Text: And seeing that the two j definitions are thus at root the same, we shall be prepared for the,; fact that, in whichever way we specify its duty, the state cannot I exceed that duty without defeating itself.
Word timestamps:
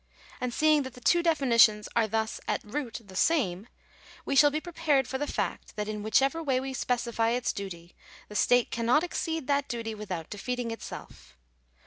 And 0.41 0.51
seeing 0.51 0.81
that 0.81 0.95
the 0.95 0.99
two 0.99 1.19
j 1.21 1.29
definitions 1.29 1.87
are 1.95 2.07
thus 2.07 2.41
at 2.47 2.63
root 2.63 3.01
the 3.05 3.15
same, 3.15 3.67
we 4.25 4.35
shall 4.35 4.49
be 4.49 4.59
prepared 4.59 5.07
for 5.07 5.19
the,; 5.19 5.27
fact 5.27 5.75
that, 5.75 5.87
in 5.87 6.01
whichever 6.01 6.41
way 6.41 6.59
we 6.59 6.73
specify 6.73 7.29
its 7.29 7.53
duty, 7.53 7.95
the 8.27 8.33
state 8.35 8.71
cannot 8.71 9.03
I 9.03 9.05
exceed 9.05 9.45
that 9.45 9.69
duty 9.69 9.93
without 9.93 10.31
defeating 10.31 10.71
itself. 10.71 11.37